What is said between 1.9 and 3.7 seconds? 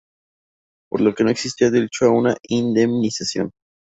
a una indemnización.